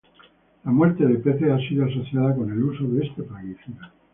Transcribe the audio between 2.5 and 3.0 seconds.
el uso